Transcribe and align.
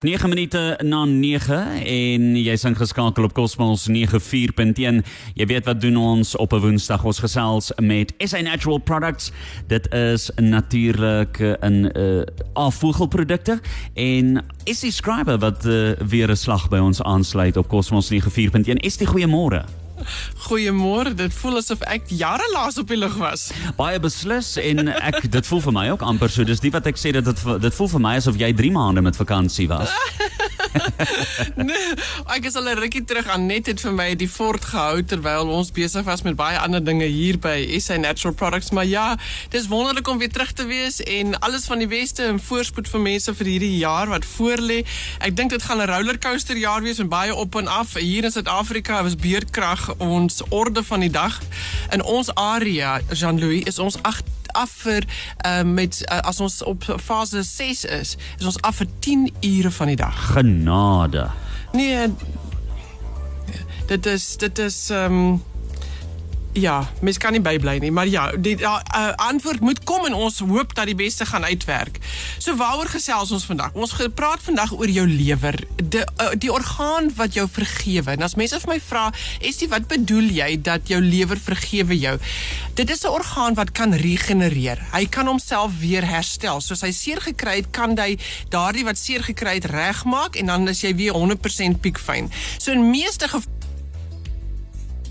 9 0.00 0.28
minute 0.28 0.78
na 0.82 1.04
9 1.04 1.56
en 1.84 2.36
jy's 2.40 2.62
ingeskakel 2.64 3.26
op 3.26 3.34
Cosmos 3.36 3.82
94.1. 3.84 5.02
Jy 5.36 5.46
weet 5.50 5.66
wat 5.68 5.82
doen 5.82 5.98
ons 6.00 6.30
op 6.40 6.54
'n 6.56 6.62
Woensdag 6.62 7.04
ons 7.04 7.18
gesels 7.20 7.68
met 7.76 8.14
SA 8.18 8.40
Natural 8.40 8.78
Products. 8.78 9.30
Dit 9.66 9.92
is 9.92 10.30
natuurlik 10.36 11.38
'n 11.60 11.90
uh, 11.92 12.22
afvoegelprodukte 12.52 13.60
en 13.94 14.44
is 14.64 14.80
die 14.80 14.92
skrywer 14.92 15.38
wat 15.38 15.66
uh, 15.66 15.92
weer 15.92 16.30
'n 16.30 16.36
slag 16.36 16.68
by 16.68 16.78
ons 16.78 17.02
aansluit 17.02 17.56
op 17.56 17.68
Cosmos 17.68 18.08
94.1. 18.08 18.80
Is 18.80 18.96
die 18.96 19.06
goeiemôre. 19.06 19.79
Goeiemôre. 20.46 21.14
Dit 21.14 21.34
voel 21.34 21.60
asof 21.60 21.82
ek 21.90 22.10
jare 22.14 22.46
laas 22.54 22.78
op 22.80 22.88
die 22.90 22.98
lug 22.98 23.16
was. 23.20 23.50
Baie 23.78 24.00
beslis 24.02 24.56
en 24.60 24.88
ek 24.88 25.22
dit 25.30 25.46
voel 25.46 25.64
vir 25.68 25.76
my 25.76 25.86
ook 25.94 26.04
amper 26.06 26.32
so. 26.32 26.44
Dis 26.44 26.62
nie 26.64 26.72
wat 26.74 26.86
ek 26.90 27.00
sê 27.00 27.14
dat 27.16 27.28
dit 27.28 27.44
dit 27.60 27.74
voel 27.74 27.92
vir 27.96 28.04
my 28.08 28.16
asof 28.20 28.38
jy 28.40 28.52
3 28.56 28.72
maande 28.76 29.04
met 29.04 29.18
vakansie 29.18 29.68
was. 29.70 29.90
nee, 31.70 31.94
ek 32.36 32.46
is 32.48 32.54
al 32.54 32.68
'n 32.68 32.78
rukkie 32.78 33.04
terug 33.04 33.26
aan 33.26 33.46
net 33.46 33.66
het 33.66 33.80
vir 33.80 33.92
my 33.92 34.14
die 34.14 34.28
fort 34.28 34.64
gehou 34.64 35.02
terwyl 35.02 35.50
ons 35.50 35.70
besig 35.74 36.04
was 36.04 36.22
met 36.22 36.36
baie 36.36 36.58
ander 36.58 36.84
dinge 36.84 37.04
hier 37.04 37.38
by 37.38 37.78
SA 37.78 37.96
Natural 37.96 38.34
Products, 38.34 38.70
maar 38.70 38.86
ja, 38.86 39.16
dis 39.50 39.68
wonderlik 39.68 40.08
om 40.08 40.18
weer 40.18 40.30
terug 40.30 40.52
te 40.52 40.66
wees 40.66 41.00
en 41.02 41.38
alles 41.38 41.66
van 41.66 41.78
die 41.78 41.88
weste 41.88 42.22
en 42.22 42.40
voorspoed 42.40 42.88
vir 42.88 43.00
mense 43.00 43.34
vir 43.34 43.46
hierdie 43.46 43.76
jaar 43.78 44.08
wat 44.08 44.24
voorlê. 44.24 44.84
Ek 45.18 45.36
dink 45.36 45.50
dit 45.50 45.62
gaan 45.62 45.80
'n 45.82 45.90
rollercoaster 45.90 46.56
jaar 46.56 46.82
wees 46.82 46.98
met 46.98 47.08
baie 47.08 47.34
op 47.34 47.54
en 47.54 47.66
af. 47.66 47.94
Hier 47.94 48.24
in 48.24 48.30
Suid-Afrika 48.32 49.02
was 49.02 49.16
beerdkrag 49.16 49.94
ons 49.98 50.42
orde 50.48 50.82
van 50.82 51.00
die 51.00 51.10
dag. 51.10 51.40
In 51.90 52.02
ons 52.02 52.34
area, 52.34 53.00
Jean-Louis, 53.12 53.64
is 53.64 53.78
ons 53.78 53.96
8 54.02 54.39
af 54.52 54.70
vir 54.84 55.04
uh, 55.46 55.62
met 55.62 56.02
uh, 56.06 56.18
as 56.18 56.40
ons 56.40 56.62
op 56.62 56.84
fase 57.02 57.42
6 57.42 57.84
is, 57.84 58.16
is 58.38 58.46
ons 58.46 58.60
af 58.62 58.80
vir 58.80 58.88
10 58.98 59.28
ure 59.40 59.70
van 59.70 59.86
die 59.86 59.96
dag. 59.96 60.32
Genade. 60.32 61.30
Nee. 61.72 62.08
Dit 63.86 64.06
is 64.06 64.36
dit 64.36 64.58
is 64.58 64.90
ehm 64.90 65.12
um, 65.12 65.42
Ja, 66.52 66.90
mens 67.00 67.18
kan 67.18 67.30
nie 67.30 67.40
bybly 67.40 67.76
nie, 67.78 67.92
maar 67.94 68.08
ja, 68.10 68.24
die 68.34 68.56
uh, 68.58 68.80
antwoord 69.22 69.60
moet 69.62 69.84
kom 69.86 70.06
en 70.08 70.16
ons 70.18 70.40
hoop 70.42 70.72
dat 70.74 70.88
die 70.90 70.96
beste 70.98 71.22
gaan 71.26 71.44
uitwerk. 71.46 72.00
So 72.42 72.56
waaroor 72.58 72.90
gesels 72.90 73.30
ons 73.30 73.46
vandag? 73.46 73.70
Ons 73.78 73.94
praat 74.18 74.42
vandag 74.42 74.72
oor 74.74 74.90
jou 74.90 75.06
lewer, 75.06 75.54
die 75.78 76.02
uh, 76.02 76.32
die 76.34 76.50
orgaan 76.50 77.12
wat 77.14 77.38
jou 77.38 77.46
vergewe. 77.46 78.16
En 78.16 78.26
as 78.26 78.34
mense 78.34 78.58
vir 78.64 78.72
my 78.72 78.80
vra, 78.82 79.04
"Estie, 79.38 79.68
wat 79.70 79.86
bedoel 79.86 80.26
jy 80.40 80.58
dat 80.58 80.90
jou 80.90 80.98
lewer 81.00 81.38
vergewe 81.38 81.98
jou?" 81.98 82.18
Dit 82.74 82.90
is 82.90 83.04
'n 83.06 83.14
orgaan 83.14 83.54
wat 83.54 83.70
kan 83.70 83.94
regenereer. 83.94 84.82
Hy 84.90 85.06
kan 85.06 85.26
homself 85.26 85.78
weer 85.78 86.02
herstel. 86.02 86.60
Soos 86.60 86.80
hy 86.80 86.90
seer 86.90 87.20
gekry 87.20 87.56
het, 87.62 87.70
kan 87.70 87.98
hy 87.98 88.18
daardie 88.48 88.84
wat 88.84 88.98
seer 88.98 89.22
gekry 89.22 89.54
het 89.54 89.64
regmaak 89.64 90.34
en 90.36 90.46
dan 90.46 90.68
is 90.68 90.80
jy 90.80 90.94
weer 90.94 91.12
100% 91.12 91.80
piekfyn. 91.80 92.30
So 92.58 92.72
in 92.72 92.90
meeste 92.90 93.28
gevalle 93.28 93.59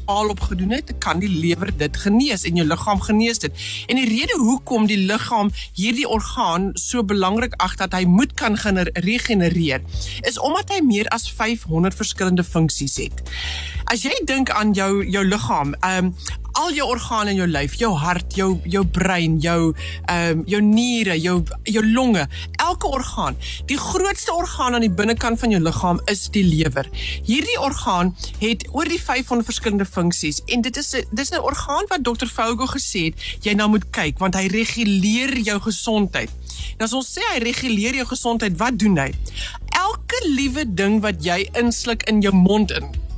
al 0.09 0.29
opgedoen 0.33 0.73
het, 0.73 0.91
kan 0.97 1.21
die 1.21 1.29
lewer 1.29 1.69
dit 1.77 1.97
genees 1.97 2.43
en 2.47 2.57
jou 2.57 2.65
liggaam 2.67 3.01
genees 3.05 3.41
dit. 3.43 3.65
En 3.87 3.99
die 3.99 4.07
rede 4.09 4.37
hoekom 4.41 4.87
die 4.89 4.97
liggaam 4.97 5.51
hierdie 5.77 6.07
orgaan 6.09 6.71
so 6.73 7.03
belangrik 7.05 7.53
ag 7.61 7.75
dat 7.81 7.93
hy 7.93 8.03
moet 8.09 8.33
kan 8.39 8.57
regenereer, 8.57 9.85
is 10.25 10.39
omdat 10.39 10.73
hy 10.73 10.81
meer 10.85 11.09
as 11.13 11.29
500 11.31 11.95
verskillende 11.95 12.43
funksies 12.43 12.97
het. 12.97 13.21
As 13.89 14.03
jy 14.05 14.13
dink 14.25 14.49
aan 14.49 14.73
jou 14.77 15.05
jou 15.05 15.25
liggaam, 15.25 15.75
ehm 15.85 16.11
um, 16.11 16.37
al 16.59 16.73
jou 16.75 16.85
organe 16.91 17.31
in 17.33 17.39
jou 17.39 17.47
lyf, 17.47 17.75
jou 17.79 17.91
hart, 17.95 18.35
jou 18.35 18.49
jou 18.67 18.83
brein, 18.97 19.37
jou 19.43 19.71
ehm 19.71 20.39
um, 20.39 20.43
jou 20.49 20.59
niere, 20.63 21.15
jou 21.21 21.37
jou 21.63 21.83
longe, 21.85 22.25
elke 22.59 22.87
orgaan. 22.87 23.37
Die 23.69 23.77
grootste 23.79 24.33
orgaan 24.35 24.75
aan 24.75 24.83
die 24.85 24.91
binnekant 25.01 25.39
van 25.39 25.53
jou 25.53 25.61
liggaam 25.63 26.01
is 26.11 26.27
die 26.35 26.43
lewer. 26.43 26.89
Hierdie 27.27 27.57
orgaan 27.63 28.13
het 28.41 28.67
oor 28.73 28.89
die 28.89 28.99
500 29.01 29.47
verskillende 29.47 29.87
funksies 29.87 30.41
en 30.47 30.65
dit 30.65 30.77
is 30.77 30.95
dis 31.11 31.31
'n 31.31 31.41
orgaan 31.51 31.85
wat 31.87 32.03
Dr. 32.03 32.27
Vogel 32.27 32.67
gesê 32.75 33.03
het 33.09 33.45
jy 33.45 33.53
nou 33.53 33.69
moet 33.69 33.89
kyk 33.91 34.19
want 34.19 34.35
hy 34.35 34.47
reguleer 34.47 35.37
jou 35.37 35.59
gesondheid. 35.59 36.29
Nou 36.77 36.87
as 36.87 36.93
ons 36.93 37.17
sê 37.17 37.21
hy 37.33 37.39
reguleer 37.39 37.95
jou 37.95 38.05
gesondheid, 38.05 38.57
wat 38.57 38.79
doen 38.79 38.97
hy? 38.97 39.11
Elke 39.69 40.19
liewe 40.27 40.65
ding 40.73 41.01
wat 41.01 41.23
jy 41.23 41.49
insluk 41.53 42.03
in 42.03 42.21
jou 42.21 42.33
mond 42.33 42.71
in 42.71 43.08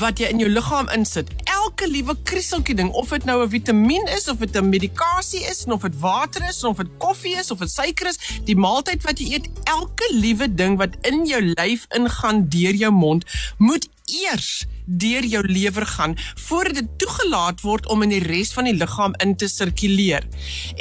wat 0.00 0.18
jy 0.18 0.28
in 0.32 0.40
jou 0.42 0.48
liggaam 0.50 0.88
insit. 0.94 1.30
Elke 1.44 1.88
liewe 1.90 2.16
krieseltjie 2.28 2.76
ding, 2.78 2.90
of 2.92 3.10
dit 3.10 3.24
nou 3.24 3.42
'n 3.42 3.48
vitamien 3.48 4.06
is 4.16 4.28
of 4.28 4.38
dit 4.38 4.56
'n 4.56 4.68
medikasie 4.68 5.44
is, 5.50 5.64
of 5.66 5.82
dit 5.82 5.98
water 6.00 6.42
is, 6.48 6.64
of 6.64 6.76
dit 6.76 6.88
koffie 6.98 7.36
is 7.36 7.50
of 7.50 7.58
dit 7.58 7.70
suiker 7.70 8.06
is, 8.06 8.18
die 8.44 8.56
maaltyd 8.56 9.02
wat 9.02 9.18
jy 9.18 9.32
eet, 9.34 9.48
elke 9.64 10.08
liewe 10.12 10.54
ding 10.54 10.78
wat 10.78 10.96
in 11.02 11.26
jou 11.26 11.40
lyf 11.40 11.86
ingaan 11.90 12.48
deur 12.48 12.74
jou 12.74 12.92
mond, 12.92 13.24
moet 13.58 13.88
eers 14.06 14.66
deur 14.84 15.24
jou 15.24 15.42
lewer 15.46 15.86
gaan 15.86 16.16
voordat 16.46 16.74
dit 16.74 16.88
toegelaat 16.98 17.60
word 17.60 17.86
om 17.86 18.02
in 18.02 18.14
die 18.14 18.22
res 18.24 18.52
van 18.52 18.68
die 18.68 18.76
liggaam 18.76 19.14
in 19.24 19.36
te 19.36 19.48
sirkuleer. 19.48 20.26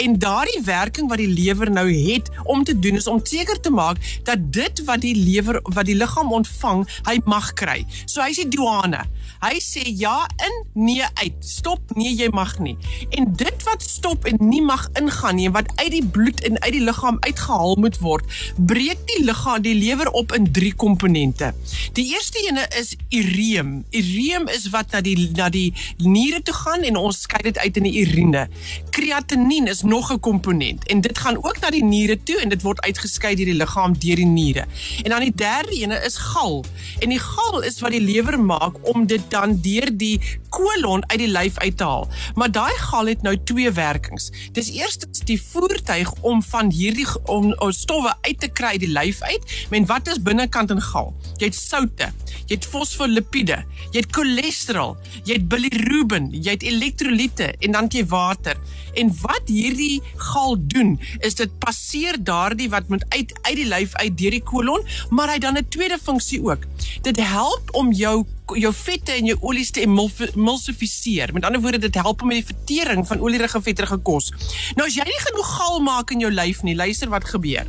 En 0.04 0.18
daardie 0.20 0.62
werking 0.66 1.10
wat 1.10 1.22
die 1.22 1.30
lewer 1.32 1.72
nou 1.72 1.88
het 1.92 2.30
om 2.44 2.64
te 2.64 2.80
doen 2.80 3.00
is 3.00 3.08
om 3.08 3.20
seker 3.24 3.60
te 3.60 3.72
maak 3.72 3.98
dat 4.24 4.52
dit 4.54 4.84
wat 4.86 5.02
die 5.02 5.16
lewer 5.16 5.60
wat 5.64 5.86
die 5.86 5.98
liggaam 5.98 6.32
ontvang, 6.34 6.86
hy 7.08 7.20
mag 7.26 7.54
kry. 7.54 7.82
So 8.06 8.22
hy 8.24 8.34
sê 8.36 8.48
douane. 8.50 9.06
Hy 9.42 9.58
sê 9.64 9.82
ja 9.98 10.28
in, 10.46 10.58
nee 10.74 11.02
uit. 11.02 11.38
Stop, 11.46 11.96
nee 11.98 12.14
jy 12.14 12.30
mag 12.34 12.58
nie. 12.62 12.76
En 13.18 13.32
dit 13.38 13.66
wat 13.66 13.82
stop 13.82 14.26
en 14.30 14.38
nie 14.44 14.62
mag 14.62 14.88
ingaan 15.00 15.40
nie 15.40 15.48
en 15.50 15.56
wat 15.56 15.72
uit 15.80 15.92
die 15.96 16.06
bloed 16.06 16.44
en 16.46 16.60
uit 16.62 16.74
die 16.76 16.84
liggaam 16.84 17.18
uitgehaal 17.26 17.78
moet 17.82 17.98
word, 18.04 18.38
breek 18.58 19.02
die 19.10 19.24
liggaam 19.26 19.64
die 19.66 19.76
lewer 19.78 20.12
op 20.18 20.36
in 20.38 20.46
drie 20.54 20.74
komponente. 20.74 21.52
Die 21.98 22.06
eerste 22.14 22.42
ene 22.48 22.68
is 22.80 22.94
ureum. 23.10 23.82
Ureum 23.92 24.48
is 24.48 24.70
wat 24.72 24.92
na 24.92 25.02
die 25.04 25.30
na 25.36 25.50
die 25.52 25.74
niere 25.98 26.42
toe 26.42 26.56
gaan 26.56 26.86
en 26.88 26.96
ons 26.96 27.22
skei 27.26 27.42
dit 27.44 27.58
uit 27.60 27.78
in 27.82 27.88
die 27.90 27.94
urine. 28.06 28.48
Kreatinien 28.96 29.68
is 29.68 29.82
nog 29.84 30.12
'n 30.14 30.20
komponent 30.20 30.88
en 30.88 31.02
dit 31.02 31.18
gaan 31.18 31.38
ook 31.38 31.60
na 31.60 31.70
die 31.70 31.84
niere 31.84 32.18
toe 32.24 32.40
en 32.40 32.50
dit 32.50 32.62
word 32.62 32.82
uitgeskei 32.82 33.36
deur 33.36 33.46
die 33.46 33.60
liggaam 33.60 33.94
deur 33.94 34.16
die 34.16 34.26
niere. 34.26 34.66
En 35.04 35.10
dan 35.10 35.20
die 35.20 35.36
derde 35.36 35.76
ene 35.76 36.00
is 36.06 36.18
gal. 36.18 36.64
En 37.00 37.10
die 37.10 37.20
gal 37.20 37.62
is 37.62 37.80
wat 37.80 37.92
die 37.92 38.02
lewer 38.02 38.40
maak 38.40 38.76
om 38.94 39.08
dit 39.08 39.22
dan 39.30 39.60
deur 39.62 39.90
die 39.98 40.20
kolon 40.52 41.04
uit 41.08 41.20
die 41.22 41.32
lyf 41.32 41.58
uit 41.64 41.78
te 41.80 41.88
haal. 41.88 42.08
Maar 42.36 42.52
daai 42.52 42.76
gal 42.84 43.12
het 43.12 43.24
nou 43.26 43.36
twee 43.48 43.72
werkings. 43.72 44.30
Dis 44.56 44.72
eerstens 44.76 45.24
die 45.28 45.40
voertuig 45.42 46.12
om 46.22 46.44
van 46.52 46.72
hierdie 46.72 47.08
om, 47.32 47.52
om 47.54 47.72
stowwe 47.76 48.14
uit 48.28 48.40
te 48.44 48.50
kry 48.52 48.76
die 48.82 48.92
lyf 48.92 49.22
uit. 49.22 49.48
Men 49.72 49.88
wat 49.90 50.12
is 50.12 50.22
binnekant 50.22 50.74
in 50.76 50.82
gal? 50.92 51.14
Jy 51.40 51.52
het 51.52 51.58
soutte, 51.58 52.12
jy 52.46 52.58
het 52.58 52.68
fosfolipiede, 52.68 53.62
jy 53.92 54.04
het 54.04 54.12
cholesterol, 54.16 54.98
jy 55.24 55.40
het 55.40 55.48
bilirubin, 55.52 56.30
jy 56.36 56.58
het 56.58 56.68
elektrolyte 56.68 57.54
en 57.60 57.78
dan 57.78 57.90
jy 57.92 58.06
water. 58.12 58.60
En 59.00 59.12
wat 59.22 59.48
hierdie 59.48 60.02
gal 60.32 60.58
doen, 60.60 60.98
is 61.24 61.38
dit 61.40 61.52
passeer 61.64 62.20
daardie 62.20 62.70
wat 62.74 62.90
moet 62.92 63.06
uit 63.16 63.32
uit 63.42 63.56
die 63.56 63.68
lyf 63.68 63.96
uit 63.96 64.18
deur 64.20 64.36
die 64.36 64.44
kolon, 64.44 64.84
maar 65.10 65.32
hy 65.32 65.40
dan 65.40 65.58
'n 65.58 65.70
tweede 65.70 65.98
funksie 65.98 66.44
ook. 66.44 66.68
Dit 67.02 67.18
help 67.18 67.72
om 67.72 67.92
jou 67.92 68.26
jou 68.60 68.72
vette 68.76 69.14
en 69.16 69.26
jou 69.32 69.38
olies 69.42 69.72
te 69.72 69.84
emulsifiseer. 69.86 71.34
Met 71.34 71.46
ander 71.46 71.62
woorde, 71.62 71.82
dit 71.88 72.00
help 72.02 72.24
met 72.24 72.42
die 72.42 72.56
vertering 72.56 73.08
van 73.08 73.20
olierige 73.20 73.62
vetterige 73.62 73.98
kos. 73.98 74.32
Nou 74.76 74.88
as 74.88 74.98
jy 74.98 75.06
nie 75.08 75.22
genoeg 75.28 75.52
gal 75.58 75.80
maak 75.86 76.12
in 76.12 76.24
jou 76.24 76.32
lyf 76.32 76.64
nie, 76.68 76.76
luister 76.76 77.10
wat 77.10 77.28
gebeur. 77.30 77.68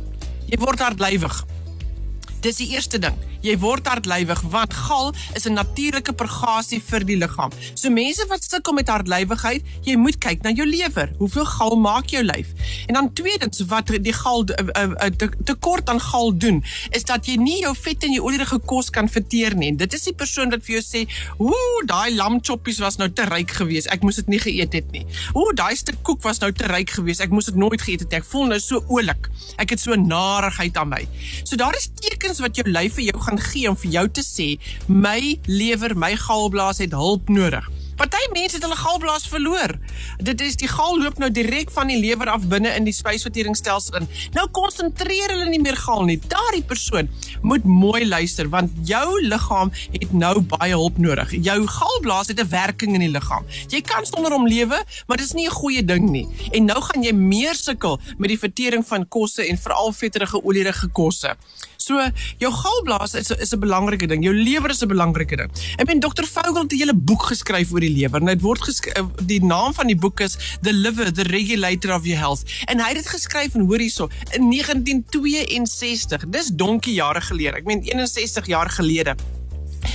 Jy 0.49 0.59
word 0.61 0.83
hartlywig. 0.83 1.43
Dis 2.43 2.59
die 2.59 2.73
eerste 2.75 2.99
ding. 2.99 3.15
Jy 3.43 3.57
word 3.59 3.87
hartlywig 3.91 4.39
want 4.53 4.73
gal 4.73 5.09
is 5.35 5.43
'n 5.45 5.53
natuurlike 5.53 6.13
purgasie 6.15 6.79
vir 6.79 7.03
die 7.03 7.17
liggaam. 7.17 7.51
So 7.75 7.89
mense 7.89 8.25
wat 8.29 8.43
sukkel 8.43 8.73
met 8.73 8.87
hartlywigheid, 8.87 9.63
jy 9.83 9.95
moet 9.95 10.17
kyk 10.17 10.43
na 10.43 10.51
jou 10.51 10.65
lewer. 10.65 11.11
Hoeveel 11.17 11.45
gal 11.45 11.75
maak 11.75 12.07
jou 12.07 12.23
lyf? 12.23 12.47
En 12.87 12.93
dan 12.93 13.13
tweedens 13.13 13.59
wat 13.67 13.87
die 13.87 14.13
gal 14.13 14.45
uh, 14.47 14.87
uh, 14.87 15.11
te, 15.17 15.29
tekort 15.43 15.89
aan 15.89 15.99
gal 15.99 16.37
doen, 16.37 16.63
is 16.91 17.03
dat 17.03 17.25
jy 17.25 17.35
nie 17.35 17.59
jou 17.61 17.75
vet 17.75 18.03
en 18.03 18.13
jou 18.13 18.23
olierige 18.23 18.59
kos 18.59 18.89
kan 18.89 19.09
verteer 19.09 19.55
nie. 19.55 19.75
Dit 19.75 19.93
is 19.93 20.03
die 20.03 20.15
persoon 20.15 20.49
wat 20.49 20.63
vir 20.63 20.79
jou 20.79 20.83
sê, 20.83 21.07
"Ooh, 21.37 21.85
daai 21.85 22.15
lamchoppies 22.15 22.79
was 22.79 22.97
nou 22.97 23.09
te 23.11 23.25
ryk 23.25 23.51
geweest. 23.51 23.87
Ek 23.87 24.01
moes 24.01 24.15
dit 24.15 24.27
nie 24.27 24.39
geëet 24.39 24.73
het 24.73 24.91
nie. 24.91 25.05
Ooh, 25.33 25.51
daai 25.53 25.75
stuk 25.75 25.99
koek 26.01 26.21
was 26.21 26.39
nou 26.39 26.51
te 26.51 26.63
ryk 26.63 26.89
geweest. 26.89 27.19
Ek 27.19 27.29
moes 27.29 27.45
dit 27.45 27.55
nooit 27.55 27.81
geëet 27.81 27.99
het 27.99 28.09
nie. 28.09 28.19
Ek 28.19 28.25
voel 28.25 28.45
nou 28.45 28.59
so 28.59 28.85
oulik. 28.87 29.29
Ek 29.57 29.69
het 29.69 29.79
so 29.79 29.95
narigheid 29.95 30.77
aan 30.77 30.89
my." 30.89 31.07
So 31.43 31.55
daar 31.55 31.75
is 31.75 31.89
tekens 31.99 32.39
wat 32.39 32.55
jou 32.55 32.69
lyf 32.69 32.93
vir 32.93 33.03
jou 33.03 33.19
gaan 33.19 33.32
gee 33.39 33.69
om 33.69 33.77
vir 33.77 33.91
jou 33.91 34.07
te 34.09 34.21
sê 34.21 34.59
my 34.87 35.39
lewer, 35.45 35.95
my 35.95 36.15
galblaas 36.15 36.77
het 36.77 36.91
hulp 36.91 37.29
nodig. 37.29 37.69
Party 37.93 38.21
mense 38.33 38.57
het 38.57 38.63
hulle 38.65 38.77
galblaas 38.77 39.27
verloor. 39.29 39.75
Dit 40.25 40.41
is 40.41 40.55
die 40.57 40.67
gal 40.67 40.97
loop 40.97 41.19
nou 41.21 41.29
direk 41.31 41.69
van 41.71 41.91
die 41.91 41.99
lewer 42.01 42.31
af 42.33 42.47
binne 42.49 42.71
in 42.73 42.87
die 42.87 42.95
spysverteringsstelsel 42.95 43.99
in. 43.99 44.07
Nou 44.33 44.47
konsentreer 44.55 45.35
hulle 45.35 45.45
nie 45.51 45.61
meer 45.61 45.77
gal 45.77 46.01
nie. 46.07 46.17
Daardie 46.31 46.63
persoon 46.65 47.09
moet 47.45 47.67
mooi 47.69 48.01
luister 48.07 48.49
want 48.49 48.73
jou 48.89 49.19
liggaam 49.21 49.71
het 49.93 50.15
nou 50.17 50.33
baie 50.55 50.73
hulp 50.73 50.97
nodig. 50.97 51.35
Jou 51.45 51.59
galblaas 51.69 52.33
het 52.33 52.41
'n 52.41 52.49
werking 52.49 52.95
in 52.97 53.05
die 53.05 53.13
liggaam. 53.13 53.45
Jy 53.69 53.81
kan 53.81 54.05
sonder 54.05 54.31
hom 54.31 54.47
lewe, 54.47 54.83
maar 55.07 55.17
dit 55.17 55.25
is 55.25 55.33
nie 55.33 55.47
'n 55.47 55.59
goeie 55.61 55.85
ding 55.85 56.09
nie. 56.09 56.27
En 56.51 56.65
nou 56.65 56.81
gaan 56.81 57.03
jy 57.03 57.13
meer 57.13 57.55
sukkel 57.55 57.99
met 58.17 58.29
die 58.29 58.39
vertering 58.39 58.87
van 58.87 59.07
kosse 59.07 59.47
en 59.47 59.57
veral 59.57 59.93
vetterige 59.93 60.43
olierige 60.43 60.87
kosse. 60.87 61.35
So 61.83 61.99
jou 62.39 62.51
galblaas 62.55 63.13
is 63.19 63.31
is 63.43 63.51
'n 63.53 63.59
belangrike 63.59 64.07
ding. 64.07 64.23
Jou 64.23 64.33
lewer 64.33 64.69
is 64.69 64.83
'n 64.83 64.87
belangrike 64.87 65.35
ding. 65.35 65.51
Ek 65.77 65.87
meen 65.87 65.99
Dr. 65.99 66.23
Vogel 66.23 66.63
het 66.63 66.71
'n 66.71 66.77
hele 66.77 66.95
boek 66.95 67.23
geskryf 67.31 67.71
oor 67.71 67.79
die 67.79 67.95
lewer. 67.99 68.19
Dit 68.19 68.41
word 68.41 68.61
geskryf 68.61 69.05
die 69.25 69.43
naam 69.43 69.73
van 69.73 69.87
die 69.87 69.95
boek 69.95 70.19
is 70.19 70.37
The 70.61 70.73
Liver, 70.73 71.11
the 71.11 71.23
Regulator 71.23 71.95
of 71.95 72.05
Your 72.05 72.19
Health. 72.19 72.43
En 72.65 72.79
hy 72.79 72.87
het 72.87 73.03
dit 73.03 73.07
geskryf 73.07 73.55
en 73.55 73.65
hoor 73.67 73.79
hierso 73.79 74.09
in 74.31 74.49
1962. 74.49 76.29
Dis 76.29 76.47
donkie 76.47 76.93
jare 76.93 77.21
gelede. 77.21 77.57
Ek 77.57 77.65
meen 77.65 77.81
61 77.83 78.45
jaar 78.45 78.69
gelede 78.69 79.15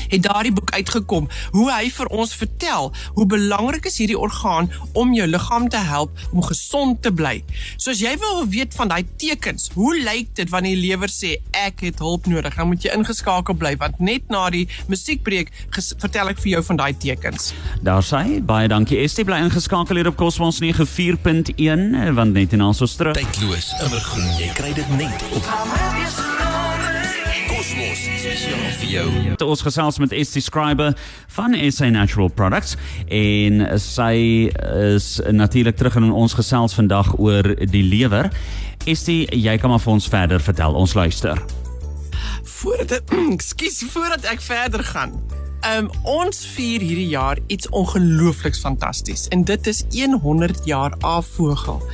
het 0.09 0.23
daardie 0.27 0.53
boek 0.53 0.73
uitgekom 0.75 1.29
hoe 1.55 1.69
hy 1.73 1.89
vir 1.95 2.11
ons 2.15 2.35
vertel 2.39 2.93
hoe 3.15 3.27
belangrik 3.27 3.89
is 3.89 3.99
hierdie 4.01 4.19
orgaan 4.19 4.71
om 4.93 5.15
jou 5.17 5.27
liggaam 5.29 5.69
te 5.69 5.81
help 5.89 6.15
om 6.33 6.43
gesond 6.45 7.03
te 7.03 7.13
bly. 7.13 7.43
So 7.77 7.93
as 7.93 8.03
jy 8.03 8.15
wil 8.21 8.45
weet 8.51 8.75
van 8.77 8.93
daai 8.93 9.05
tekens, 9.21 9.69
hoe 9.75 9.95
lyk 9.99 10.35
dit 10.39 10.51
wanneer 10.53 10.79
die 10.79 10.89
lewer 10.89 11.13
sê 11.13 11.37
ek 11.57 11.85
het 11.87 12.03
hulp 12.05 12.29
nodig, 12.31 12.57
dan 12.57 12.71
moet 12.71 12.85
jy 12.85 12.95
ingeskakel 12.97 13.57
bly 13.59 13.75
want 13.81 14.01
net 14.01 14.29
na 14.33 14.47
die 14.55 14.67
musiekbreek 14.91 15.53
vertel 15.75 16.33
ek 16.33 16.43
vir 16.43 16.57
jou 16.57 16.65
van 16.71 16.83
daai 16.83 16.93
tekens. 17.01 17.53
Daar 17.85 18.05
sê 18.05 18.41
baie 18.45 18.71
dankie 18.71 19.01
Estie 19.03 19.27
bly 19.29 19.41
ingeskakel 19.47 20.01
hier 20.01 20.11
op 20.13 20.19
Cosmos 20.21 20.61
94.1 20.63 22.15
want 22.19 22.35
net 22.35 22.57
en 22.57 22.67
ons 22.71 22.97
terug. 22.97 23.19
Tydloos, 23.19 23.73
immergroen, 23.85 24.33
jy 24.41 24.51
kry 24.59 24.75
dit 24.77 24.99
net 24.99 25.31
op 25.33 26.28
Cosmos 27.69 28.01
spesiaal 28.01 28.71
vir 28.81 28.89
jou. 28.89 29.09
Ons 29.45 29.61
gesels 29.61 29.99
met 30.01 30.13
Estie 30.17 30.41
Scriber 30.41 30.95
van 31.37 31.53
SA 31.69 31.91
Natural 31.93 32.31
Products 32.33 32.79
en 33.13 33.61
sy 33.83 34.15
is 34.97 35.09
natuurlik 35.37 35.77
terug 35.77 35.99
in 36.01 36.07
ons 36.09 36.33
gesels 36.39 36.73
vandag 36.79 37.11
oor 37.21 37.45
die 37.69 37.83
lewer. 37.85 38.31
Estie, 38.89 39.27
jy 39.37 39.59
kan 39.61 39.75
maar 39.75 39.85
vir 39.85 39.93
ons 39.99 40.09
verder 40.09 40.41
vertel. 40.41 40.79
Ons 40.81 40.97
luister. 40.97 41.37
Voordat 42.55 43.13
ekskuus 43.37 43.83
voordat 43.93 44.25
ek 44.33 44.41
verder 44.49 44.87
gaan. 44.89 45.19
Um 45.69 45.93
ons 46.09 46.47
vier 46.55 46.81
hierdie 46.81 47.11
jaar 47.13 47.37
iets 47.53 47.69
ongeloofliks 47.69 48.65
fantasties 48.65 49.29
en 49.35 49.45
dit 49.45 49.69
is 49.69 49.85
100 49.93 50.65
jaar 50.65 50.97
afvogel. 51.05 51.85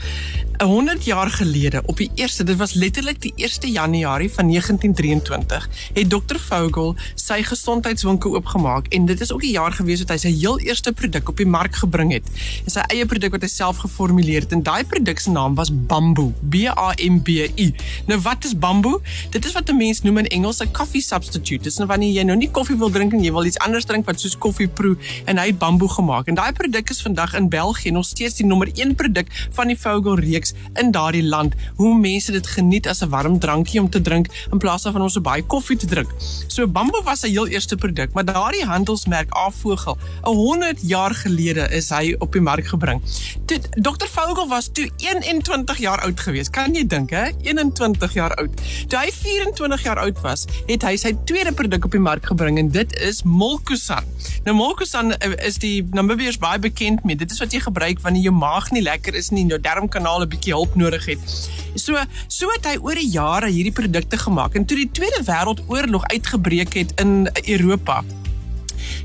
100 0.63 1.05
jaar 1.05 1.31
gelede 1.31 1.83
op 1.87 1.97
die 1.97 2.11
eerste 2.15 2.45
dit 2.45 2.57
was 2.57 2.73
letterlik 2.73 3.21
die 3.21 3.33
1 3.37 3.71
Januarie 3.73 4.31
van 4.33 4.47
1923 4.49 5.69
het 5.93 6.11
Dr 6.11 6.39
Vogel 6.39 6.95
sy 7.15 7.43
gesondheidswinkel 7.43 8.35
oopgemaak 8.35 8.87
en 8.95 9.07
dit 9.07 9.21
is 9.21 9.33
ook 9.33 9.41
die 9.41 9.51
jaar 9.51 9.73
gewees 9.73 10.05
wat 10.05 10.13
hy 10.15 10.19
sy 10.23 10.33
heel 10.37 10.59
eerste 10.63 10.93
produk 10.93 11.29
op 11.29 11.37
die 11.37 11.47
mark 11.47 11.75
gebring 11.83 12.13
het. 12.13 12.29
En 12.65 12.71
sy 12.71 12.85
eie 12.95 13.07
produk 13.07 13.35
wat 13.35 13.43
hy 13.43 13.51
self 13.51 13.81
geformuleer 13.83 14.47
het 14.47 14.55
en 14.55 14.63
daai 14.63 14.85
produk 14.85 15.19
se 15.19 15.33
naam 15.35 15.57
was 15.59 15.73
Bamboo, 15.73 16.33
B 16.51 16.69
A 16.71 16.93
M 17.03 17.19
B 17.27 17.49
U. 17.59 17.69
Nou 18.07 18.21
wat 18.23 18.45
is 18.45 18.55
Bamboo? 18.59 19.03
Dit 19.31 19.45
is 19.45 19.53
wat 19.53 19.71
'n 19.71 19.77
mens 19.77 20.03
noem 20.03 20.19
in 20.19 20.31
Engels 20.39 20.63
'n 20.63 20.71
coffee 20.73 21.03
substitute. 21.03 21.63
Dis 21.63 21.77
nou 21.77 21.89
wanneer 21.89 22.13
jy 22.13 22.23
nou 22.23 22.37
nie 22.37 22.51
koffie 22.51 22.77
wil 22.77 22.91
drink 22.91 23.13
en 23.13 23.23
jy 23.23 23.33
wil 23.33 23.45
iets 23.45 23.59
anders 23.59 23.85
drink 23.85 24.07
wat 24.07 24.21
soos 24.21 24.39
koffie 24.39 24.69
proe 24.69 24.97
en 25.25 25.39
hy 25.39 25.47
het 25.47 25.59
Bamboo 25.59 25.89
gemaak. 25.89 26.27
En 26.27 26.35
daai 26.35 26.53
produk 26.53 26.91
is 26.91 27.03
vandag 27.03 27.35
in 27.35 27.49
België 27.49 27.91
nog 27.91 28.05
steeds 28.05 28.35
die 28.35 28.47
nommer 28.47 28.69
1 28.75 28.95
produk 28.95 29.27
van 29.51 29.67
die 29.67 29.79
Vogel 29.79 30.19
reeks 30.19 30.44
in 30.75 30.91
daardie 30.91 31.25
land 31.25 31.55
hoe 31.77 31.99
mense 31.99 32.33
dit 32.33 32.47
geniet 32.47 32.87
as 32.87 33.03
'n 33.03 33.09
warm 33.09 33.39
drankie 33.39 33.81
om 33.81 33.91
te 33.91 34.01
drink 34.01 34.27
in 34.53 34.59
plaas 34.59 34.83
van 34.83 35.03
ons 35.03 35.13
so 35.13 35.21
baie 35.21 35.43
koffie 35.43 35.77
te 35.77 35.87
drink. 35.87 36.11
So 36.47 36.67
Bambo 36.67 37.03
was 37.03 37.21
sy 37.21 37.29
heel 37.29 37.47
eerste 37.47 37.77
produk, 37.77 38.13
maar 38.13 38.25
daardie 38.25 38.65
handelsmerk 38.65 39.31
Afvogel, 39.31 39.97
'n 40.23 40.35
100 40.35 40.79
jaar 40.83 41.15
gelede 41.15 41.69
is 41.71 41.89
hy 41.91 42.15
op 42.19 42.33
die 42.33 42.41
mark 42.41 42.67
gebring. 42.67 43.03
Toe 43.47 43.59
Dr 43.77 44.09
Vogel 44.09 44.49
was 44.49 44.69
toe 44.73 44.91
21 44.97 45.79
jaar 45.79 46.01
oud 46.01 46.21
gewees. 46.21 46.51
Kan 46.51 46.75
jy 46.75 46.87
dink 46.87 47.11
hè? 47.11 47.31
21 47.43 48.15
jaar 48.15 48.35
oud. 48.35 48.51
Toe 48.89 48.99
hy 48.99 49.11
24 49.13 49.83
jaar 49.83 49.99
oud 49.99 50.21
was, 50.21 50.47
het 50.67 50.83
hy 50.83 50.97
sy 50.97 51.15
tweede 51.25 51.53
produk 51.53 51.85
op 51.85 51.91
die 51.91 52.01
mark 52.01 52.27
gebring 52.27 52.59
en 52.59 52.71
dit 52.75 52.97
is 53.01 53.23
Molkusan. 53.23 54.05
Nou 54.45 54.57
Molkusan 54.57 55.15
eh, 55.17 55.33
is 55.47 55.59
die 55.63 55.85
Namibiërs 55.97 56.39
baie 56.39 56.59
bekend 56.59 57.05
mee. 57.05 57.17
Dit 57.17 57.31
is 57.31 57.41
wat 57.43 57.53
jy 57.53 57.61
gebruik 57.65 58.01
wanneer 58.05 58.29
jou 58.29 58.35
maag 58.37 58.71
nie 58.75 58.83
lekker 58.85 59.15
is 59.15 59.31
nie, 59.35 59.47
jou 59.49 59.61
darmkanaal 59.61 60.25
'n 60.25 60.29
bietjie 60.35 60.57
hulp 60.57 60.75
nodig 60.79 61.07
het. 61.13 61.39
So 61.75 61.99
so 62.29 62.51
het 62.55 62.69
hy 62.69 62.77
oor 62.83 62.99
die 62.99 63.11
jare 63.11 63.51
hierdie 63.51 63.75
produkte 63.75 64.21
gemaak 64.21 64.59
en 64.59 64.67
toe 64.69 64.79
die 64.83 64.91
Tweede 64.95 65.23
Wêreldoorlog 65.27 66.07
uitgebreek 66.13 66.77
het 66.83 66.95
in 67.03 67.25
Europa 67.45 68.03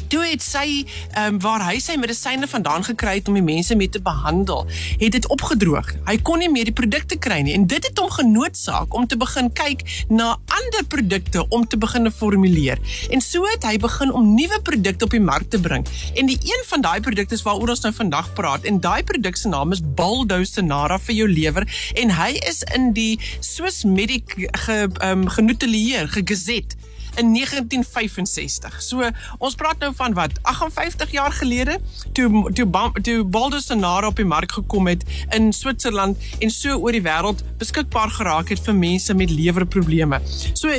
toe 0.10 0.24
het 0.26 0.44
sy 0.44 0.86
ehm 1.14 1.36
um, 1.36 1.40
waar 1.40 1.64
hy 1.68 1.78
sy 1.80 1.96
medisyne 2.02 2.48
vandaan 2.50 2.84
gekry 2.84 3.20
het 3.20 3.28
om 3.30 3.38
die 3.38 3.46
mense 3.46 3.76
mee 3.76 3.90
te 3.90 4.02
behandel, 4.02 4.66
het 5.00 5.12
dit 5.16 5.28
opgedroog. 5.32 5.92
Hy 6.08 6.18
kon 6.26 6.42
nie 6.42 6.50
meer 6.52 6.68
die 6.70 6.76
produkte 6.76 7.18
kry 7.18 7.40
nie 7.46 7.54
en 7.56 7.68
dit 7.70 7.86
het 7.86 8.00
hom 8.02 8.10
genoodsaak 8.12 8.94
om 8.94 9.08
te 9.08 9.18
begin 9.20 9.52
kyk 9.54 9.86
na 10.10 10.32
ander 10.60 10.86
produkte 10.88 11.46
om 11.56 11.68
te 11.68 11.78
begin 11.78 12.12
formuleer. 12.12 12.82
En 13.14 13.22
so 13.22 13.46
het 13.52 13.66
hy 13.68 13.78
begin 13.82 14.12
om 14.12 14.34
nuwe 14.36 14.62
produkte 14.66 15.06
op 15.06 15.16
die 15.16 15.24
mark 15.24 15.50
te 15.50 15.62
bring. 15.62 15.86
En 16.16 16.30
die 16.30 16.38
een 16.44 16.66
van 16.72 16.82
daai 16.82 17.00
produkte 17.06 17.38
is 17.38 17.46
waaroor 17.46 17.76
ons 17.76 17.86
nou 17.86 17.94
vandag 17.96 18.34
praat 18.34 18.68
en 18.70 18.82
daai 18.84 19.04
produk 19.04 19.38
se 19.38 19.50
naam 19.50 19.74
is 19.76 19.82
Baldosinara 19.82 21.00
vir 21.08 21.16
jou 21.22 21.30
lewer 21.30 21.68
en 21.96 22.14
hy 22.18 22.32
is 22.50 22.64
in 22.76 22.92
die 22.98 23.20
Swiss 23.46 23.84
Medic 23.88 24.36
ge, 24.66 24.80
um, 25.06 25.28
genotuleer, 25.30 26.10
gegezet 26.10 26.76
in 27.20 27.34
1965. 27.36 28.80
So 28.84 29.10
ons 29.38 29.58
praat 29.60 29.82
nou 29.84 29.92
van 29.96 30.16
wat 30.18 30.38
58 30.42 31.12
jaar 31.12 31.36
gelede 31.36 31.80
toe 32.18 32.52
toe 32.54 32.68
toe 33.02 33.18
Baldosonara 33.24 34.08
op 34.08 34.20
die 34.20 34.28
mark 34.28 34.52
gekom 34.52 34.88
het 34.88 35.04
in 35.36 35.52
Switserland 35.54 36.18
en 36.40 36.54
so 36.54 36.78
oor 36.80 36.96
die 36.96 37.04
wêreld 37.06 37.44
beskikbaar 37.60 38.12
geraak 38.16 38.54
het 38.54 38.64
vir 38.66 38.76
mense 38.76 39.14
met 39.14 39.34
lewerprobleme. 39.34 40.22
So 40.54 40.72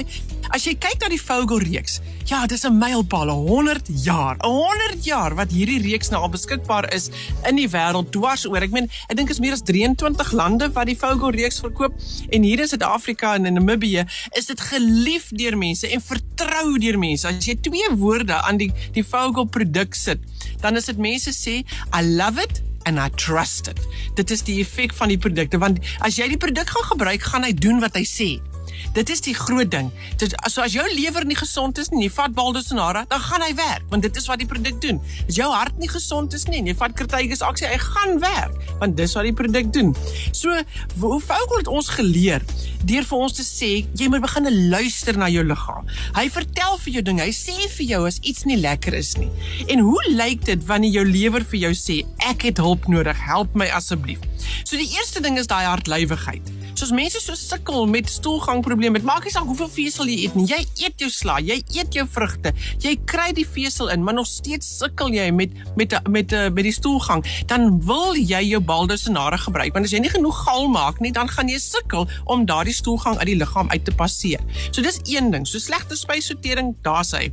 as 0.55 0.67
jy 0.67 0.75
kyk 0.79 1.01
na 1.03 1.11
die 1.13 1.21
Vogelreeks, 1.21 2.01
ja, 2.27 2.47
dis 2.47 2.65
'n 2.65 2.79
mylpaal, 2.79 3.31
100 3.31 3.89
jaar. 4.05 4.37
100 4.41 5.05
jaar 5.05 5.35
wat 5.35 5.51
hierdie 5.51 5.81
reeks 5.83 6.11
nou 6.11 6.23
al 6.23 6.31
beskikbaar 6.31 6.93
is 6.95 7.11
in 7.49 7.57
die 7.57 7.69
wêreld 7.69 8.11
dwars 8.11 8.47
oor. 8.47 8.63
Ek 8.63 8.71
meen, 8.71 8.89
ek 9.09 9.17
dink 9.17 9.31
is 9.31 9.41
meer 9.41 9.53
as 9.53 9.63
23 9.63 10.33
lande 10.33 10.71
wat 10.73 10.87
die 10.87 10.97
Vogelreeks 10.97 11.61
verkoop 11.61 11.95
en 12.31 12.43
hier 12.43 12.61
in 12.61 12.69
Suid-Afrika 12.69 13.35
en 13.35 13.47
in 13.47 13.55
Namibië 13.55 14.07
is 14.37 14.47
dit 14.47 14.61
gelief 14.61 15.31
deur 15.31 15.57
mense 15.57 15.87
en 15.87 16.01
vertrou 16.01 16.79
deur 16.79 16.99
mense. 16.99 17.27
As 17.27 17.47
jy 17.47 17.57
twee 17.61 17.91
woorde 17.97 18.35
aan 18.43 18.57
die 18.57 18.73
die 18.93 19.05
Vogel 19.05 19.47
produk 19.47 19.95
sit, 19.95 20.19
dan 20.61 20.77
is 20.77 20.85
dit 20.91 20.99
mense 20.99 21.31
sê 21.31 21.63
I 21.95 22.03
love 22.03 22.41
it 22.43 22.63
and 22.85 22.99
I 22.99 23.09
trust 23.17 23.69
it. 23.69 23.81
Dit 24.15 24.31
is 24.31 24.43
die 24.43 24.61
effek 24.61 24.95
van 24.95 25.09
die 25.13 25.19
produkte 25.19 25.59
want 25.59 25.79
as 26.01 26.19
jy 26.19 26.29
die 26.29 26.41
produk 26.41 26.69
gaan 26.69 26.89
gebruik, 26.95 27.23
gaan 27.23 27.45
hy 27.45 27.53
doen 27.53 27.81
wat 27.81 27.95
hy 27.95 28.07
sê. 28.09 28.31
Dit 28.91 29.11
is 29.11 29.21
die 29.23 29.35
groot 29.39 29.71
ding. 29.71 29.91
Dit 30.19 30.33
so 30.51 30.65
as 30.65 30.75
jou 30.75 30.83
lewer 30.91 31.23
nie 31.29 31.37
gesond 31.39 31.79
is 31.79 31.93
nie, 31.93 32.09
jy 32.09 32.11
vat 32.17 32.33
Baldosonara, 32.35 33.05
dan 33.11 33.23
gaan 33.23 33.45
hy 33.45 33.53
werk, 33.55 33.85
want 33.93 34.03
dit 34.03 34.17
is 34.19 34.27
wat 34.27 34.41
die 34.43 34.49
produk 34.51 34.81
doen. 34.83 34.99
As 35.29 35.39
jou 35.39 35.47
hart 35.53 35.79
nie 35.79 35.91
gesond 35.91 36.35
is 36.35 36.49
nie, 36.51 36.65
jy 36.67 36.75
vat 36.81 36.97
Kertygus 36.99 37.45
aksie, 37.47 37.69
hy 37.71 37.79
gaan 37.85 38.19
werk, 38.23 38.57
want 38.81 38.99
dis 38.99 39.15
wat 39.15 39.29
die 39.29 39.35
produk 39.37 39.71
doen. 39.77 39.95
So 40.35 40.59
hoe 40.99 41.21
Vogel 41.23 41.63
het 41.63 41.71
ons 41.71 41.93
geleer 41.95 42.43
deur 42.89 43.07
vir 43.07 43.23
ons 43.23 43.37
te 43.37 43.45
sê 43.47 43.71
jy 44.01 44.09
moet 44.11 44.25
begin 44.25 44.51
luister 44.73 45.19
na 45.21 45.29
jou 45.31 45.45
liggaam. 45.47 45.87
Hy 46.17 46.27
vertel 46.33 46.79
vir 46.83 46.95
jou 46.97 47.03
dinge. 47.07 47.27
Hy 47.29 47.35
sê 47.37 47.69
vir 47.77 47.87
jou 47.93 48.05
as 48.09 48.19
iets 48.27 48.47
nie 48.49 48.59
lekker 48.59 48.97
is 48.99 49.15
nie. 49.21 49.31
En 49.71 49.85
hoe 49.87 50.01
lyk 50.11 50.47
dit 50.49 50.65
wanneer 50.67 50.99
jou 50.99 51.07
lewer 51.07 51.47
vir 51.53 51.67
jou 51.69 51.75
sê 51.79 52.01
ek 52.27 52.49
het 52.49 52.63
hulp 52.63 52.89
nodig, 52.91 53.21
help 53.29 53.55
my 53.55 53.71
asseblief. 53.77 54.25
So 54.65 54.81
die 54.81 54.89
eerste 54.97 55.23
ding 55.23 55.39
is 55.39 55.51
daai 55.51 55.69
hartlywigheid. 55.69 56.57
Soos 56.81 56.95
mense 56.97 57.21
so 57.21 57.35
sukkel 57.37 57.85
met 57.93 58.09
stoelgangprobleme, 58.09 58.97
dit 58.97 59.05
maak 59.05 59.27
nie 59.27 59.33
saak 59.35 59.45
hoeveel 59.51 59.69
vesel 59.69 60.09
jy 60.09 60.15
eet 60.23 60.37
nie. 60.39 60.47
Jy 60.49 60.61
eet 60.87 61.03
jou 61.05 61.11
sla, 61.13 61.35
jy 61.45 61.59
eet 61.75 61.93
jou 61.93 62.07
vrugte, 62.09 62.55
jy 62.81 62.95
kry 63.11 63.27
die 63.37 63.45
vesel 63.45 63.91
in, 63.93 64.01
maar 64.07 64.17
nog 64.17 64.25
steeds 64.31 64.71
sukkel 64.79 65.13
jy 65.13 65.27
met 65.37 65.53
met 65.77 65.93
met 66.09 66.33
met, 66.33 66.33
met 66.57 66.65
die 66.65 66.73
stoelgang. 66.73 67.21
Dan 67.53 67.83
wil 67.85 68.17
jy 68.17 68.41
jou 68.55 68.63
baldosinare 68.65 69.43
gebruik, 69.45 69.75
want 69.77 69.91
as 69.91 69.93
jy 69.93 70.01
nie 70.01 70.15
genoeg 70.15 70.41
gal 70.47 70.73
maak 70.73 71.05
nie, 71.05 71.13
dan 71.13 71.29
gaan 71.29 71.53
jy 71.53 71.61
sukkel 71.61 72.09
om 72.25 72.49
daardie 72.49 72.79
stoelgang 72.81 73.21
uit 73.21 73.29
die 73.35 73.39
liggaam 73.45 73.69
uit 73.77 73.85
te 73.85 73.93
passeer. 73.93 74.41
So 74.71 74.81
dis 74.81 75.03
een 75.05 75.29
ding, 75.37 75.45
so 75.45 75.61
slegte 75.61 76.01
spysvertering, 76.01 76.79
daar's 76.81 77.13
hy 77.13 77.29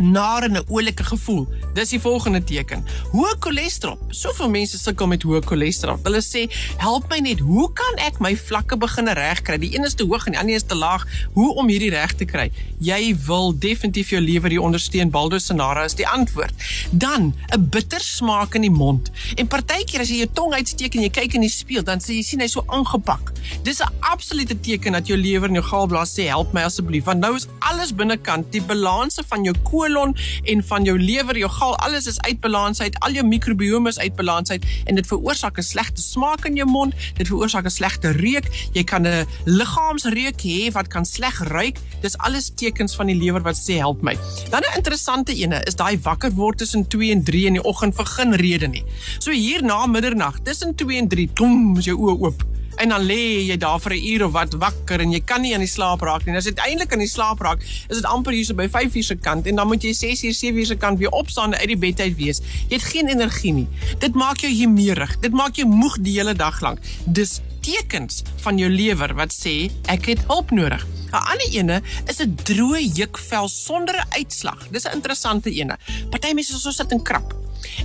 nare 0.00 0.46
en 0.46 0.52
'n 0.52 0.64
oulike 0.68 1.04
gevoel. 1.04 1.48
Dis 1.74 1.88
die 1.88 2.00
volgende 2.00 2.44
teken. 2.44 2.84
Hoë 3.12 3.36
cholesterol. 3.38 3.98
Soveel 4.08 4.50
mense 4.50 4.78
sukkel 4.78 5.06
met 5.06 5.22
hoë 5.22 5.44
cholesterol. 5.44 5.98
Hulle 6.02 6.22
sê, 6.22 6.50
"Help 6.76 7.08
my 7.08 7.18
net, 7.18 7.38
hoe 7.38 7.72
kan 7.72 7.94
ek 7.96 8.18
my 8.18 8.36
vlakke 8.36 8.76
begin 8.76 9.08
regkry? 9.08 9.58
Die 9.58 9.76
een 9.76 9.84
is 9.84 9.94
te 9.94 10.04
hoog 10.04 10.26
en 10.26 10.32
die 10.32 10.40
ander 10.40 10.54
is 10.54 10.62
te 10.62 10.74
laag. 10.74 11.06
Hoe 11.32 11.54
om 11.54 11.68
hierdie 11.68 11.90
reg 11.90 12.12
te 12.12 12.24
kry?" 12.24 12.50
Jy 12.78 13.16
wil 13.26 13.58
definitief 13.58 14.10
jou 14.10 14.20
lewer 14.20 14.50
hier 14.50 14.60
ondersteun. 14.60 15.10
Baldosinara 15.10 15.84
is 15.84 15.94
die 15.94 16.08
antwoord. 16.08 16.52
Dan 16.90 17.34
'n 17.54 17.68
bitter 17.68 18.00
smaak 18.00 18.54
in 18.54 18.60
die 18.60 18.70
mond. 18.70 19.10
En 19.34 19.46
partykeer 19.46 20.00
as 20.00 20.08
jy 20.08 20.16
jou 20.16 20.30
tong 20.32 20.52
uitsteek 20.52 20.94
en 20.94 21.02
jy 21.02 21.10
kyk 21.10 21.34
in 21.34 21.40
die 21.40 21.50
spieël, 21.50 21.84
dan 21.84 21.98
sê 21.98 22.14
jy 22.14 22.22
sien 22.22 22.40
hy 22.40 22.46
so 22.46 22.62
aangepak. 22.66 23.32
Dis 23.62 23.80
'n 23.80 23.92
absolute 24.00 24.60
teken 24.60 24.92
dat 24.92 25.06
jou 25.06 25.18
lewer 25.18 25.48
en 25.48 25.54
jou 25.54 25.64
galblaas 25.64 26.18
sê, 26.18 26.26
"Help 26.26 26.52
my 26.52 26.62
asseblief." 26.62 27.04
Want 27.04 27.20
nou 27.20 27.34
is 27.34 27.46
alles 27.58 27.94
binnekant, 27.94 28.52
die 28.52 28.62
balanse 28.62 29.22
van 29.28 29.44
jou 29.44 29.54
kool 29.62 29.89
kolon 29.90 30.14
en 30.44 30.62
van 30.64 30.84
jou 30.84 30.96
lewer, 30.98 31.38
jou 31.38 31.50
gal, 31.50 31.76
alles 31.84 32.06
is 32.06 32.20
uit 32.26 32.40
balans 32.40 32.80
uit, 32.80 32.96
al 33.04 33.16
jou 33.18 33.26
mikrobiome 33.26 33.90
is 33.90 33.98
uit 33.98 34.14
balans 34.16 34.50
uit 34.50 34.64
en 34.86 34.98
dit 34.98 35.06
veroorsaak 35.06 35.58
'n 35.58 35.62
slegte 35.62 36.02
smaak 36.02 36.44
in 36.44 36.56
jou 36.56 36.68
mond, 36.68 36.94
dit 37.16 37.26
veroorsaak 37.26 37.64
'n 37.64 37.70
slegte 37.70 38.10
reuk. 38.10 38.46
Jy 38.72 38.84
kan 38.84 39.06
'n 39.06 39.26
liggaamsreuk 39.44 40.40
hê 40.42 40.72
wat 40.72 40.88
kan 40.88 41.04
sleg 41.04 41.38
ruik. 41.48 41.78
Dis 42.02 42.18
alles 42.18 42.50
tekens 42.54 42.94
van 42.94 43.06
die 43.06 43.16
lewer 43.16 43.42
wat 43.42 43.56
sê 43.56 43.78
help 43.78 44.02
my. 44.02 44.16
Dan 44.50 44.62
'n 44.62 44.76
interessante 44.76 45.34
ene 45.34 45.62
is 45.64 45.74
daai 45.74 45.98
wakker 46.02 46.30
word 46.30 46.58
tussen 46.58 46.88
2 46.88 47.10
en 47.10 47.22
3 47.22 47.46
in 47.46 47.52
die 47.52 47.64
oggend 47.64 47.94
vir 47.94 48.06
geen 48.06 48.34
rede 48.34 48.68
nie. 48.68 48.84
So 49.18 49.30
hier 49.30 49.62
na 49.62 49.86
middernag, 49.86 50.38
tussen 50.42 50.74
2 50.74 50.96
en 50.96 51.08
3, 51.08 51.28
kom 51.34 51.78
is 51.78 51.84
jou 51.84 51.96
oë 51.96 52.20
oop 52.20 52.49
en 52.80 52.88
dan 52.94 53.04
lê 53.04 53.46
jy 53.48 53.56
daar 53.60 53.80
vir 53.80 53.94
'n 53.94 54.04
uur 54.12 54.24
of 54.26 54.32
wat 54.32 54.52
wakker 54.52 55.00
en 55.00 55.12
jy 55.12 55.20
kan 55.20 55.40
nie 55.42 55.52
aan 55.54 55.64
die 55.64 55.68
slaap 55.68 56.00
raak 56.00 56.24
nie. 56.26 56.36
As 56.36 56.44
dit 56.44 56.58
eintlik 56.58 56.92
aan 56.92 57.04
die 57.04 57.08
slaap 57.08 57.40
raak, 57.40 57.60
is 57.62 57.96
dit 57.96 58.04
amper 58.04 58.32
hier 58.32 58.44
so 58.44 58.54
by 58.54 58.68
5 58.68 58.94
uur 58.94 59.04
se 59.04 59.16
kant 59.16 59.46
en 59.46 59.56
dan 59.56 59.66
moet 59.66 59.82
jy 59.82 59.92
6 59.92 60.24
uur, 60.24 60.34
7 60.34 60.58
uur 60.58 60.66
se 60.66 60.76
kant 60.76 60.98
weer 60.98 61.10
opstaan 61.10 61.52
en 61.52 61.60
uit 61.60 61.68
die 61.68 61.76
bed 61.76 62.00
uit 62.00 62.16
wees. 62.16 62.40
Jy 62.68 62.76
het 62.76 62.84
geen 62.84 63.08
energie 63.08 63.52
nie. 63.52 63.68
Dit 63.98 64.14
maak 64.14 64.38
jou 64.38 64.52
hemerig. 64.52 65.18
Dit 65.20 65.32
maak 65.32 65.56
jou 65.56 65.66
moeg 65.68 65.98
die 66.00 66.16
hele 66.18 66.34
dag 66.34 66.60
lank. 66.60 66.78
Dis 67.04 67.40
tekens 67.60 68.22
van 68.36 68.58
jou 68.58 68.70
lewer 68.70 69.14
wat 69.14 69.32
sê 69.32 69.70
ek 69.86 70.06
het 70.06 70.24
hulp 70.26 70.50
nodig. 70.50 70.86
'n 71.10 71.24
Ander 71.32 71.50
ene 71.52 71.82
is 72.06 72.20
'n 72.20 72.36
droë 72.44 72.80
jukvel 72.94 73.48
sonder 73.48 73.96
'n 73.96 74.08
uitslag. 74.18 74.68
Dis 74.70 74.86
'n 74.86 74.94
interessante 74.94 75.50
ene. 75.50 75.78
Party 76.10 76.32
mense 76.32 76.54
is 76.54 76.62
so 76.62 76.70
sit 76.70 76.92
en 76.92 77.02
krap. 77.02 77.34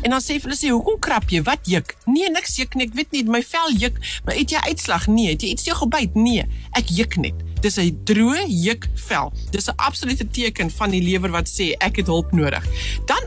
En 0.01 0.10
dan 0.10 0.22
sê 0.22 0.39
hulle 0.41 0.55
sê 0.58 0.70
hoekom 0.74 1.00
krap 1.00 1.29
jy? 1.29 1.41
Wat 1.46 1.60
juk? 1.70 1.96
Nee, 2.05 2.29
niks 2.29 2.55
juk 2.60 2.75
nie. 2.75 2.88
Ek 2.88 2.94
weet 2.94 3.12
nie, 3.12 3.24
my 3.24 3.41
vel 3.44 3.74
juk. 3.74 4.00
Maar 4.25 4.36
het 4.36 4.51
jy 4.51 4.62
uitslag? 4.70 5.08
Nee, 5.08 5.34
het 5.34 5.41
jy 5.41 5.55
iets 5.55 5.67
jou 5.67 5.77
gebyt? 5.77 6.15
Nee, 6.15 6.46
ek 6.77 6.91
juk 6.94 7.17
net. 7.17 7.34
Dis 7.62 7.77
'n 7.79 7.98
droë 8.05 8.46
jukvel. 8.48 9.34
Dis 9.51 9.67
'n 9.67 9.77
absolute 9.77 10.27
teken 10.27 10.70
van 10.72 10.89
die 10.89 11.01
lewer 11.01 11.32
wat 11.32 11.50
sê 11.50 11.74
ek 11.79 11.96
het 11.96 12.08
hulp 12.08 12.32
nodig. 12.32 12.63
Dan 13.05 13.24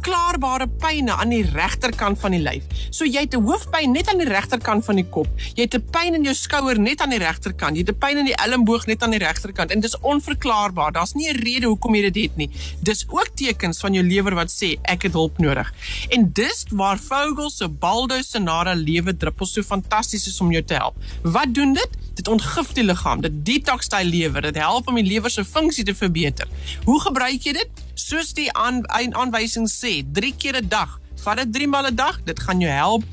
onverklaarbare 0.00 0.66
pyne 0.80 1.12
aan 1.12 1.28
die 1.28 1.44
regterkant 1.44 2.18
van 2.20 2.32
die 2.32 2.40
lyf. 2.40 2.64
So 2.90 3.04
jy 3.04 3.20
het 3.20 3.34
'n 3.34 3.44
hoofpyn 3.44 3.92
net 3.92 4.08
aan 4.08 4.18
die 4.18 4.28
regterkant 4.28 4.84
van 4.84 4.96
die 4.96 5.04
kop. 5.04 5.28
Jy 5.54 5.62
het 5.64 5.74
'n 5.74 5.84
pyn 5.90 6.14
in 6.14 6.22
jou 6.22 6.34
skouer 6.34 6.78
net 6.78 7.00
aan 7.00 7.10
die 7.10 7.18
regterkant. 7.18 7.76
Jy 7.76 7.84
het 7.84 7.90
'n 7.90 7.98
pyn 7.98 8.18
in 8.18 8.24
die 8.24 8.34
elmboog 8.34 8.86
net 8.86 9.02
aan 9.02 9.10
die 9.10 9.18
regterkant 9.18 9.70
en 9.70 9.80
dis 9.80 9.98
onverklaarbaar. 10.00 10.92
Daar's 10.92 11.12
nie 11.12 11.28
'n 11.28 11.36
rede 11.36 11.66
hoekom 11.66 11.94
jy 11.94 12.10
dit 12.10 12.22
het 12.22 12.36
nie. 12.36 12.50
Dis 12.80 13.04
ook 13.08 13.28
tekens 13.34 13.78
van 13.78 13.92
jou 13.92 14.04
lewer 14.04 14.34
wat 14.34 14.50
sê 14.50 14.78
ek 14.82 15.02
het 15.02 15.12
hulp 15.12 15.38
nodig. 15.38 15.72
En 16.08 16.30
dis 16.32 16.64
waar 16.70 16.98
Vogel 16.98 17.50
se 17.50 17.68
Baldo 17.68 18.22
Sonara 18.22 18.74
lewe 18.74 19.16
druppels 19.16 19.52
so 19.52 19.62
fantasties 19.62 20.26
is 20.26 20.40
om 20.40 20.50
jou 20.50 20.64
te 20.64 20.74
help. 20.74 20.96
Wat 21.22 21.54
doen 21.54 21.72
dit? 21.72 21.88
Dit 22.14 22.28
ontgif 22.28 22.72
die 22.72 22.84
liggaam. 22.84 23.20
Dit 23.20 23.44
detox 23.44 23.88
daai 23.88 24.04
lewer. 24.04 24.42
Dit 24.42 24.56
help 24.56 24.88
om 24.88 24.94
die 24.94 25.04
lewer 25.04 25.30
se 25.30 25.44
funksie 25.44 25.84
te 25.84 25.94
verbeter. 25.94 26.48
Hoe 26.84 27.00
gebruik 27.00 27.42
jy 27.42 27.52
dit? 27.52 27.68
Soos 28.00 28.32
die 28.32 28.48
aan, 28.56 28.82
aanwysings 28.88 29.74
sê, 29.76 30.00
3 30.16 30.34
keer 30.40 30.56
'n 30.56 30.68
dag. 30.68 30.98
Vat 31.22 31.36
dit 31.36 31.52
3 31.52 31.68
maal 31.68 31.86
'n 31.90 31.94
dag. 31.94 32.16
Dit 32.24 32.40
gaan 32.40 32.60
jou 32.60 32.72
help 32.72 33.04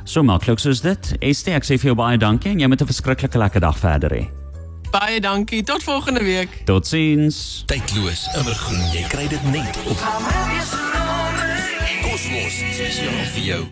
So 0.06 0.24
maklik 0.24 0.60
soos 0.60 0.82
dit. 0.82 1.16
Estie, 1.20 1.54
ek 1.54 1.64
sê 1.64 1.78
vir 1.80 1.86
jou 1.94 1.96
baie 1.96 2.18
dankie 2.18 2.52
en 2.52 2.60
jy 2.60 2.68
moet 2.68 2.82
'n 2.82 2.86
verskriklike 2.86 3.38
lekker 3.38 3.62
dag 3.62 3.80
verder 3.80 4.12
hê. 4.12 4.43
Baie 4.94 5.20
dankie 5.20 5.64
tot 5.64 5.84
volgende 5.84 6.24
week 6.24 6.50
Totsiens. 6.66 7.64
Tydloos, 7.66 8.28
immergroen. 8.38 8.84
Jy 8.94 9.06
kry 9.10 9.28
dit 9.28 9.44
net 9.50 9.80
op 9.90 9.98
Kosmos 12.04 12.60
spesiaal 12.76 13.24
vir 13.34 13.48
jou. 13.48 13.64